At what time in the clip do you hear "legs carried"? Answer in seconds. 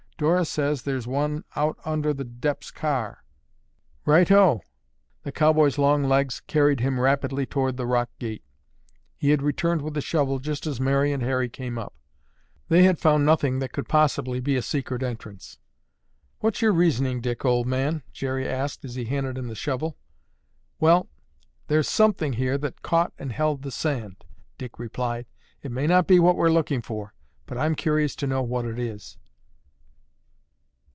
6.03-6.79